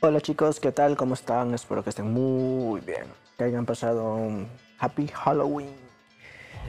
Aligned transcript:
Hola 0.00 0.20
chicos, 0.20 0.60
¿qué 0.60 0.72
tal? 0.72 0.94
¿Cómo 0.94 1.14
están? 1.14 1.54
Espero 1.54 1.82
que 1.82 1.88
estén 1.88 2.12
muy 2.12 2.82
bien. 2.82 3.04
Que 3.38 3.44
hayan 3.44 3.64
pasado 3.64 4.14
un 4.14 4.46
Happy 4.78 5.08
Halloween. 5.08 5.74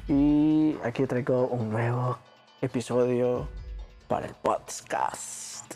Y 0.07 0.77
aquí 0.81 1.05
traigo 1.05 1.45
un 1.47 1.69
nuevo 1.69 2.17
episodio 2.61 3.49
para 4.07 4.27
el 4.27 4.35
podcast. 4.35 5.73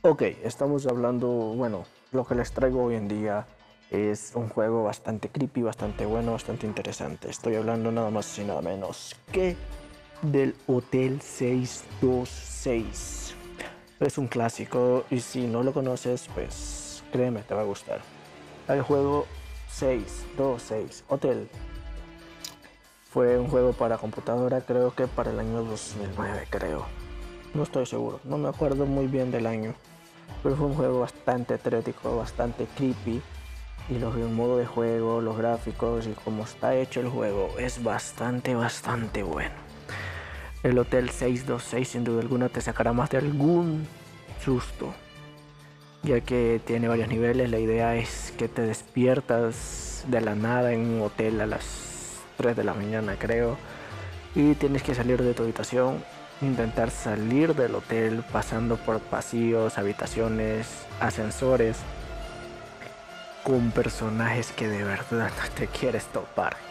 Ok, 0.00 0.22
estamos 0.42 0.86
hablando, 0.86 1.28
bueno, 1.28 1.84
lo 2.12 2.26
que 2.26 2.34
les 2.34 2.50
traigo 2.52 2.84
hoy 2.84 2.94
en 2.94 3.06
día 3.06 3.46
es 3.90 4.32
un 4.34 4.48
juego 4.48 4.84
bastante 4.84 5.28
creepy, 5.28 5.60
bastante 5.60 6.06
bueno, 6.06 6.32
bastante 6.32 6.66
interesante. 6.66 7.28
Estoy 7.28 7.56
hablando 7.56 7.92
nada 7.92 8.08
más 8.08 8.38
y 8.38 8.44
nada 8.44 8.62
menos 8.62 9.14
que 9.30 9.54
del 10.22 10.56
Hotel 10.66 11.20
626. 11.20 13.19
Es 14.00 14.16
un 14.16 14.28
clásico 14.28 15.04
y 15.10 15.20
si 15.20 15.46
no 15.46 15.62
lo 15.62 15.74
conoces, 15.74 16.26
pues 16.32 17.04
créeme, 17.12 17.42
te 17.42 17.52
va 17.52 17.60
a 17.60 17.64
gustar. 17.64 18.00
El 18.66 18.80
juego 18.80 19.26
626 19.68 21.04
Hotel 21.08 21.50
fue 23.10 23.38
un 23.38 23.48
juego 23.48 23.74
para 23.74 23.98
computadora, 23.98 24.62
creo 24.62 24.94
que 24.94 25.06
para 25.06 25.32
el 25.32 25.38
año 25.38 25.64
2009, 25.64 26.46
creo. 26.48 26.86
No 27.52 27.62
estoy 27.62 27.84
seguro, 27.84 28.20
no 28.24 28.38
me 28.38 28.48
acuerdo 28.48 28.86
muy 28.86 29.06
bien 29.06 29.30
del 29.30 29.46
año. 29.46 29.74
Pero 30.42 30.56
fue 30.56 30.68
un 30.68 30.74
juego 30.74 31.00
bastante 31.00 31.58
trético, 31.58 32.16
bastante 32.16 32.66
creepy 32.76 33.20
y 33.90 33.98
los, 33.98 34.16
el 34.16 34.30
modo 34.30 34.56
de 34.56 34.64
juego, 34.64 35.20
los 35.20 35.36
gráficos 35.36 36.06
y 36.06 36.12
cómo 36.12 36.44
está 36.44 36.74
hecho 36.74 37.00
el 37.00 37.08
juego 37.10 37.50
es 37.58 37.82
bastante, 37.82 38.54
bastante 38.54 39.22
bueno. 39.22 39.69
El 40.62 40.78
Hotel 40.78 41.08
626 41.08 41.88
sin 41.88 42.04
duda 42.04 42.20
alguna 42.20 42.50
te 42.50 42.60
sacará 42.60 42.92
más 42.92 43.08
de 43.08 43.16
algún 43.16 43.86
susto, 44.44 44.92
ya 46.02 46.20
que 46.20 46.60
tiene 46.62 46.86
varios 46.86 47.08
niveles. 47.08 47.50
La 47.50 47.58
idea 47.58 47.96
es 47.96 48.34
que 48.36 48.46
te 48.46 48.60
despiertas 48.60 50.04
de 50.08 50.20
la 50.20 50.34
nada 50.34 50.72
en 50.72 50.80
un 50.80 51.02
hotel 51.02 51.40
a 51.40 51.46
las 51.46 52.20
3 52.36 52.54
de 52.56 52.64
la 52.64 52.74
mañana 52.74 53.16
creo 53.18 53.56
y 54.34 54.54
tienes 54.54 54.82
que 54.82 54.94
salir 54.94 55.22
de 55.22 55.32
tu 55.32 55.44
habitación, 55.44 56.04
intentar 56.42 56.90
salir 56.90 57.54
del 57.54 57.74
hotel 57.74 58.22
pasando 58.30 58.76
por 58.76 59.00
pasillos, 59.00 59.78
habitaciones, 59.78 60.66
ascensores 61.00 61.78
con 63.44 63.70
personajes 63.70 64.52
que 64.52 64.68
de 64.68 64.84
verdad 64.84 65.30
no 65.30 65.50
te 65.54 65.66
quieres 65.68 66.04
topar. 66.06 66.69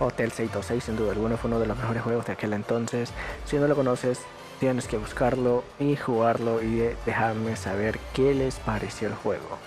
Hotel 0.00 0.32
626 0.32 0.84
sin 0.84 0.96
duda 0.96 1.12
alguna 1.12 1.36
fue 1.36 1.48
uno 1.48 1.60
de 1.60 1.66
los 1.66 1.76
mejores 1.76 2.02
juegos 2.02 2.26
de 2.26 2.32
aquel 2.32 2.52
entonces. 2.52 3.12
Si 3.44 3.56
no 3.56 3.68
lo 3.68 3.76
conoces, 3.76 4.20
tienes 4.58 4.88
que 4.88 4.96
buscarlo 4.96 5.64
y 5.78 5.96
jugarlo 5.96 6.62
y 6.62 6.94
dejarme 7.06 7.56
saber 7.56 7.98
qué 8.12 8.34
les 8.34 8.56
pareció 8.56 9.08
el 9.08 9.14
juego. 9.14 9.58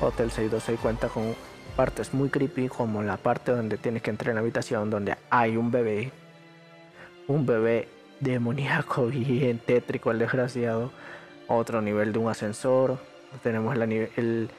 Hotel 0.00 0.30
626 0.30 0.80
cuenta 0.80 1.08
con 1.08 1.34
partes 1.76 2.12
muy 2.12 2.28
creepy 2.28 2.68
como 2.68 3.02
la 3.02 3.16
parte 3.16 3.52
donde 3.52 3.78
tienes 3.78 4.02
que 4.02 4.10
entrar 4.10 4.30
en 4.30 4.34
la 4.36 4.40
habitación 4.40 4.90
donde 4.90 5.16
hay 5.30 5.56
un 5.56 5.70
bebé. 5.70 6.10
Un 7.28 7.46
bebé 7.46 7.88
demoníaco 8.20 9.06
bien 9.06 9.58
tétrico 9.58 10.10
el 10.10 10.18
desgraciado. 10.18 10.90
Otro 11.46 11.80
nivel 11.80 12.12
de 12.12 12.18
un 12.18 12.30
ascensor. 12.30 12.98
Tenemos 13.42 13.76
el, 13.76 14.50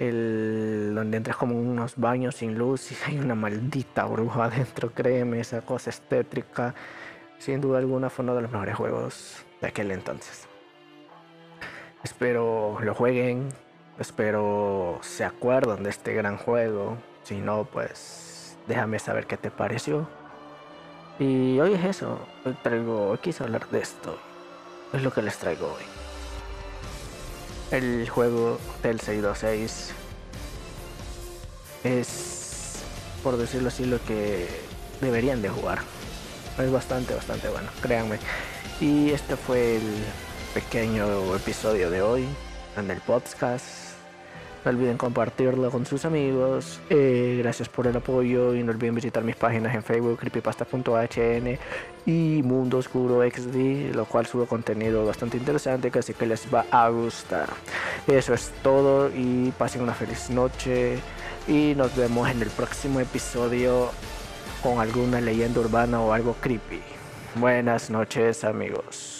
el, 0.00 0.92
donde 0.94 1.18
entras 1.18 1.36
como 1.36 1.56
unos 1.56 1.96
baños 1.96 2.36
sin 2.36 2.58
luz 2.58 2.90
y 2.90 2.96
hay 3.06 3.18
una 3.18 3.36
maldita 3.36 4.06
bruja 4.06 4.44
adentro, 4.44 4.90
créeme, 4.92 5.40
esa 5.40 5.60
cosa 5.60 5.90
es 5.90 6.00
tétrica. 6.00 6.74
Sin 7.38 7.60
duda 7.60 7.78
alguna 7.78 8.10
fue 8.10 8.24
uno 8.24 8.34
de 8.34 8.42
los 8.42 8.50
mejores 8.50 8.74
juegos 8.74 9.44
de 9.60 9.68
aquel 9.68 9.92
entonces. 9.92 10.48
Espero 12.02 12.78
lo 12.82 12.94
jueguen, 12.94 13.48
espero 13.98 14.98
se 15.02 15.24
acuerdan 15.24 15.82
de 15.82 15.90
este 15.90 16.14
gran 16.14 16.36
juego. 16.38 16.96
Si 17.22 17.36
no, 17.36 17.64
pues 17.64 18.58
déjame 18.66 18.98
saber 18.98 19.26
qué 19.26 19.36
te 19.36 19.50
pareció. 19.50 20.08
Y 21.18 21.60
hoy 21.60 21.74
es 21.74 21.84
eso, 21.84 22.18
hoy 22.46 22.56
traigo, 22.62 23.16
quise 23.20 23.42
hablar 23.44 23.68
de 23.68 23.80
esto. 23.80 24.18
Es 24.92 25.02
lo 25.02 25.12
que 25.12 25.22
les 25.22 25.36
traigo 25.38 25.66
hoy 25.66 25.99
el 27.70 28.08
juego 28.08 28.58
del 28.82 29.00
626 29.00 29.92
es, 31.84 32.80
por 33.22 33.36
decirlo 33.36 33.68
así, 33.68 33.84
lo 33.84 34.02
que 34.04 34.48
deberían 35.00 35.42
de 35.42 35.48
jugar. 35.48 35.78
Es 36.58 36.70
bastante, 36.70 37.14
bastante 37.14 37.48
bueno, 37.48 37.68
créanme. 37.80 38.18
Y 38.80 39.10
este 39.10 39.36
fue 39.36 39.76
el 39.76 40.04
pequeño 40.54 41.34
episodio 41.36 41.90
de 41.90 42.02
hoy 42.02 42.26
en 42.76 42.90
el 42.90 43.00
podcast. 43.00 43.99
No 44.64 44.70
olviden 44.70 44.98
compartirlo 44.98 45.70
con 45.70 45.86
sus 45.86 46.04
amigos. 46.04 46.80
Eh, 46.90 47.38
gracias 47.42 47.68
por 47.68 47.86
el 47.86 47.96
apoyo 47.96 48.54
y 48.54 48.62
no 48.62 48.72
olviden 48.72 48.94
visitar 48.94 49.24
mis 49.24 49.36
páginas 49.36 49.74
en 49.74 49.82
Facebook, 49.82 50.18
creepypasta.hn 50.18 51.58
y 52.04 52.42
Mundo 52.42 52.78
Oscuro 52.78 53.22
XD, 53.28 53.94
lo 53.94 54.04
cual 54.04 54.26
subo 54.26 54.46
contenido 54.46 55.06
bastante 55.06 55.38
interesante, 55.38 55.90
así 55.98 56.12
que 56.12 56.26
les 56.26 56.46
va 56.52 56.66
a 56.70 56.88
gustar. 56.90 57.48
Eso 58.06 58.34
es 58.34 58.52
todo 58.62 59.10
y 59.14 59.52
pasen 59.56 59.82
una 59.82 59.94
feliz 59.94 60.28
noche 60.28 60.98
y 61.48 61.74
nos 61.74 61.96
vemos 61.96 62.28
en 62.28 62.42
el 62.42 62.50
próximo 62.50 63.00
episodio 63.00 63.90
con 64.62 64.78
alguna 64.78 65.20
leyenda 65.20 65.60
urbana 65.60 66.00
o 66.00 66.12
algo 66.12 66.34
creepy. 66.40 66.82
Buenas 67.36 67.90
noches 67.90 68.44
amigos. 68.44 69.19